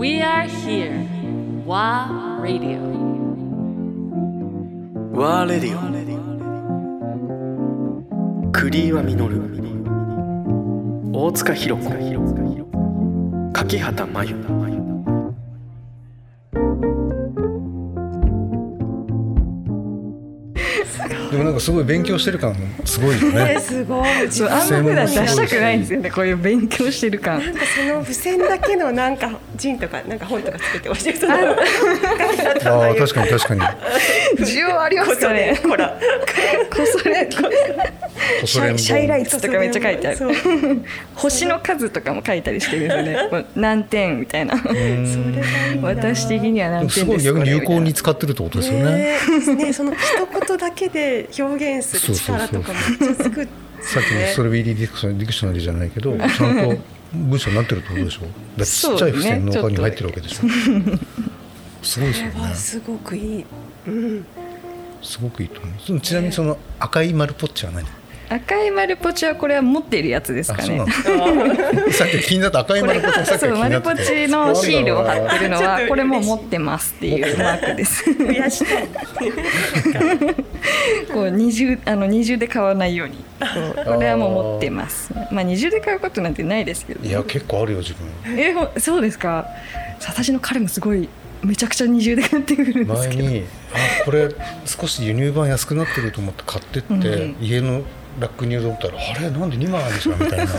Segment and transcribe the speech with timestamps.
[0.00, 1.04] We are here.
[1.66, 2.80] WA Radio.
[5.12, 5.80] ワーレディオ
[8.50, 9.42] クリーワミノル
[11.12, 11.90] 大塚弘子。
[13.52, 14.36] 柿畑真由。
[21.30, 23.58] でもなんかすごい勉強してる感すごいよね。
[23.60, 24.06] すごい。
[24.30, 26.10] そうあんま普段出したくないんですよね。
[26.10, 27.44] こういう勉強してる感。
[27.44, 33.60] なんかその付箋だけのなんかジンとかなんか本とか作ってほしいそのああ確かに確かに。
[34.38, 35.60] 需要ありますかね。
[35.62, 35.98] こら。
[36.70, 37.28] こそれ。
[38.44, 40.18] シャイシャイライトツとかめっちゃ書いてある。
[41.14, 44.56] 星の数とかも書いたりしてるんですよね何点みたいな。
[44.56, 44.74] それ
[45.82, 49.18] 私的には何すごい点です逆に有効にこ使ってるってことですよね。
[49.56, 49.72] ね。
[49.72, 50.00] その一
[50.48, 53.46] 言だけで表現する力とかめっちゃつく
[53.82, 56.28] さっきのストロベリーディクショナリーディクショナリーじゃないけど、ちゃん
[56.76, 58.20] と文章になってるってことでしょ。
[58.56, 60.48] だちっちゃい付箋の中に入ってるわけでしょ。
[61.82, 62.48] すごいですよねこれ。
[62.48, 63.44] はすごくいい
[63.86, 64.26] うん
[65.02, 66.00] すごくいいと思うその。
[66.00, 67.84] ちなみにその赤い丸ポッチは何？
[67.84, 67.90] れ
[68.30, 70.84] 赤い丸ポチはこれは持っているやつですあ、かね。
[71.90, 73.80] さっき気になった赤い丸ポッチはさっ丸。
[73.80, 78.88] ポチのシールを貼ってるのはこれも持ってますっていうマークです 増やしたい
[81.10, 83.24] こう二重あの二重で買わないように。
[83.84, 85.12] これはもう持ってます。
[85.30, 87.04] まあ二重で買うことなんてないですけど。
[87.06, 88.38] いや結構あるよ自分。
[88.38, 89.46] えほそうですか？
[90.06, 91.08] 私の彼もすごい
[91.42, 93.22] めちゃくちゃ二重で買ってくるんですけど。
[93.24, 94.28] 前にあこれ
[94.64, 97.36] 少し輸入盤安くなってると思って買ってって、うん。
[97.40, 97.82] 家の
[98.18, 99.30] ラックに入れと思ったらあれ？
[99.30, 100.16] なんで2枚あるんですか？
[100.24, 100.52] みたいな。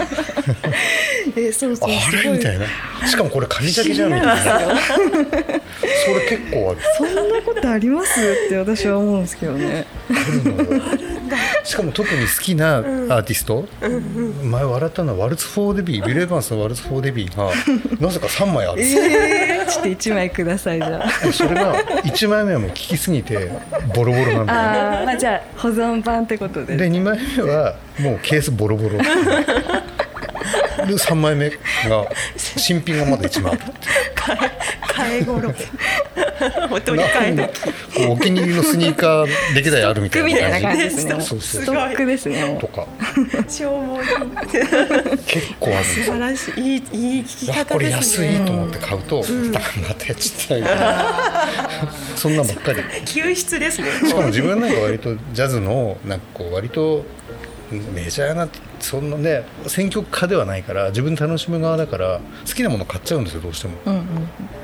[1.38, 2.30] えそうそうあれ？
[2.32, 2.66] みたいな。
[3.08, 4.40] しかもこれカニだけじゃんみたいな
[6.06, 6.80] それ結構ある。
[6.98, 8.20] そんなことあります？
[8.46, 9.86] って私は思うんですけどね。
[10.10, 10.76] あるの。
[10.76, 10.82] よ
[11.64, 13.66] しかも特に好きなアーティスト、
[14.44, 16.06] 前笑ったのはワルツ・フォー・デビー。
[16.06, 17.46] ビル・エヴァンスのワルツ・フォー・デビーが
[18.06, 21.26] なぜか3枚ある、えー、ちょっと一枚くださいじゃあ。
[21.26, 23.52] でそれが1枚目はもう効きすぎて
[23.96, 24.60] ボロボロなんだよ。
[24.60, 28.98] あー、まあ、じゃあ保存版ってことでで2枚目はもうケースボロボロ。
[28.98, 29.04] で
[30.96, 31.56] 3枚目が
[32.36, 33.62] 新品がまだ1枚ある
[34.88, 35.54] 替え頃
[38.10, 40.84] お気に入りのスニーカー歴代あるみたいなな感じ。
[40.84, 41.12] ですね。
[41.12, 41.42] そうそう。
[41.42, 42.58] ストックですね。
[42.60, 42.88] とか。
[43.48, 46.62] 消耗品結構ある素晴らしい。
[46.62, 48.34] いいいい聞きわ方これですね。
[48.34, 49.24] 安いと思って買うと、
[49.88, 50.64] またちっちゃい
[52.16, 52.80] そんなんばっかり。
[53.06, 53.88] 救出ですね。
[54.06, 57.06] しかも自分なんか割とジャズのなんかこう割と
[57.72, 58.48] メジャーな
[58.80, 64.04] そんなね選曲家ではないから自分で楽しむ側だから好きなもの買っちゃうんですよどうしても、うんうん。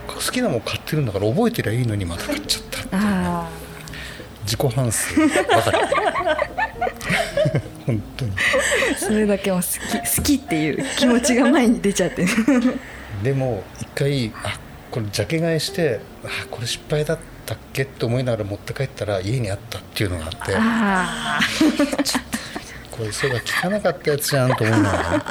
[0.07, 3.49] 好きなもの買ってるんだから覚えてりゃいいのにまた買っちゃったあ
[4.43, 4.99] 自己反省
[5.53, 5.77] ばかり。
[7.85, 8.31] 本当に。
[8.31, 8.35] あ
[8.97, 12.23] それだけも好き好きっていう気持ちが前に出ちゃって。
[12.23, 12.31] ね
[13.23, 14.57] でも一回あ
[14.91, 20.37] これジャケ買いしてあこれ失敗だったっけって思いながら持って帰ったら家にあったっていうのがあって。
[20.55, 21.39] あ
[22.91, 25.25] これそうだ聞かなかったやつじゃんと思いなが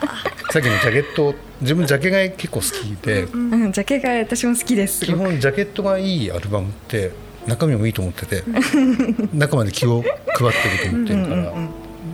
[0.57, 3.29] さっきのジャケット自分ジャケ買い結構好きで。
[3.31, 5.01] あ、うん、ジャケ買い私も好きです。
[5.01, 7.13] す基本ジャケットがいいアルバムって
[7.47, 8.43] 中身もいいと思ってて。
[9.37, 11.53] 中まで気を配ってると思ってるから。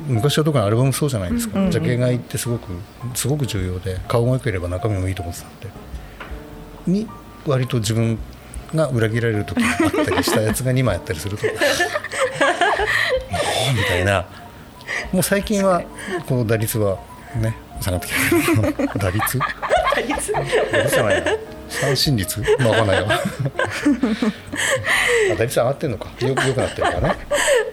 [0.09, 2.73] 昔は特にアルバムそうじゃないですか、ジャケ買いってすごく
[3.15, 4.01] すごく重要で。
[4.09, 5.69] 顔が良ければ中身もいいと思ってたんで。
[6.89, 7.07] に
[7.47, 8.19] 割と自分
[8.75, 11.47] が裏切られる時があったりしたやつが2枚あったりすると。
[11.47, 11.57] もう
[13.77, 14.27] みたいな。
[15.13, 15.85] もう最近は
[16.27, 16.99] この打率は
[17.37, 18.19] ね下がってきて
[18.83, 19.39] る 打率？
[19.39, 20.33] 打率？
[20.91, 21.33] じゃないな
[21.69, 22.41] 三振率？
[22.59, 23.07] まあわかんないよ。
[25.33, 26.09] あ打率上がってんのか。
[26.21, 27.17] よよくなってるからね。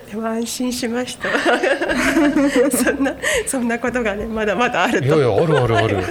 [0.09, 1.30] でも安心しました。
[2.75, 3.14] そんな
[3.46, 5.06] そんなことがねまだまだあると。
[5.06, 6.03] いやいやあるあるある。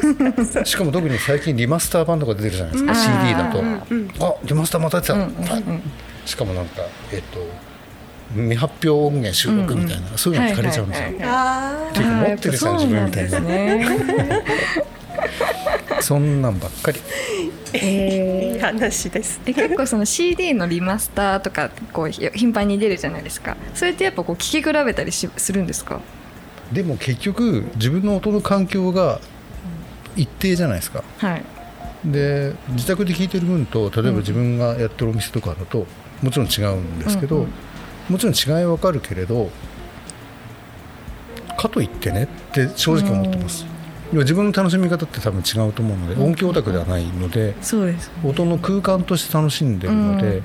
[0.65, 3.61] しかも特に最近リマスター版とか出てるじゃないですか、CD だと、
[4.25, 5.09] あリマスターまたやって
[5.49, 5.59] た、
[6.27, 6.83] しかもなんか
[7.13, 7.41] えっ、と
[8.35, 13.41] 未発表音源収録みたいな、そういうの聞かれちゃうんですよ、っていうか持ってるじゃん自分みたいな。
[13.41, 14.45] ね
[16.01, 17.01] そんなんばっかり。
[17.73, 18.53] ー。
[18.53, 19.41] いい話です。
[19.45, 23.57] え結構その CD のリマスターとかこうひ頻繁に出るじゃないですか。
[23.75, 26.01] それってやっぱこう聴き比べたりしするんですか？
[26.73, 29.21] でも結局自分の音の環境が
[30.17, 31.03] 一定じゃないですか。
[31.19, 31.43] はい。
[32.05, 35.87] で自宅で聴いてる分と例えば自分がやってるお店とかだと
[36.23, 37.53] もちろん違うんですけど、うんうん
[38.09, 39.51] もちろん違いは分かるけれど
[41.57, 43.67] かといってねって正直思ってます、
[44.13, 47.55] 自分の楽しみ方って多分違うと思うので、音響オタクではないので
[48.25, 50.43] 音の空間として楽しんでるので、うん。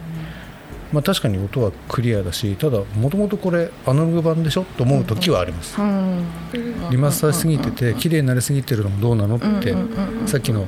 [0.91, 6.25] まあ、確かに音はクリアだしただもともとこれアナログ版でしょと思う時はあります、うん。
[6.91, 9.75] リマスターしすぎてて綺麗になりすぎてるのもどうなのって、
[10.27, 10.67] さっきの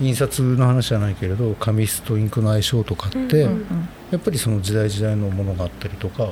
[0.00, 3.48] 印刷の話じゃないけれど紙質とインクの相性とかって、
[4.10, 6.30] やっぱりその時代時代のものがあったりとか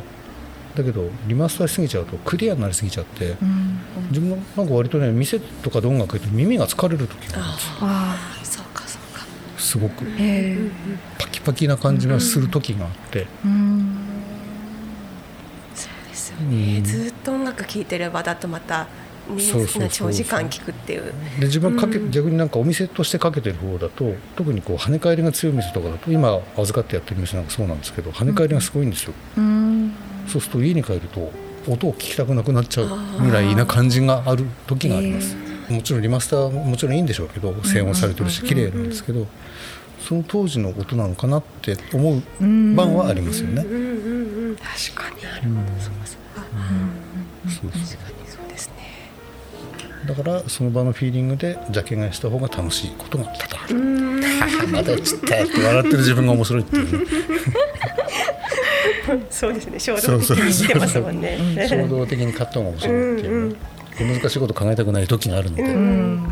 [0.76, 3.36] だけどリマスターしすぎちゃうとクリアになりすぎちゃって、
[4.08, 7.74] 自分のなんか割とね店とかで音楽やって耳が疲れる時があるんですよ。
[7.80, 9.24] あそうかそうか。
[9.56, 10.70] すごくえ
[11.18, 13.96] パキパキな感じがする時があって、うん。
[15.74, 16.84] そうですよね、うん。
[16.84, 18.88] ずっと音楽聴いてればだとまた、
[19.30, 20.08] ね、そうそうそうそう。
[20.10, 21.12] 長時間聴くっていう。
[21.38, 29.92] で自分はかけ、逆になんかお店としてかけてる方だと特にこう跳ね返りが強い店とかだと今預かってやってる店なんかそうなんですけど跳ね返りがすごいんですよ、うん。
[30.28, 31.30] そうすると家に帰ると
[31.68, 32.88] 音を聞きたくなくなっちゃう
[33.22, 35.36] ぐらいな感じがある時があります。
[35.68, 39.26] もちろんリマスターももちろんいいんでしょうけど静音されてるし綺麗なんですけど
[40.06, 43.62] その当時の音なのかなって思う版はありますよね。
[43.62, 45.22] うんうんうん確かに
[45.80, 45.92] そう
[47.50, 47.70] そうそう。
[47.70, 48.23] ですね
[50.06, 53.74] だからその場のフィーリングでジャケ買いした方が楽しいことが多々ある。
[54.70, 57.06] まだちゃったって笑ってる自分が面白いっていうね。
[59.30, 59.78] そうですね。
[59.78, 61.66] 衝動的に見てますもんね。
[61.68, 63.56] 衝動的に買った方が面白いっていうね。
[64.00, 66.28] 難しいこと考えたくない時があるので、うん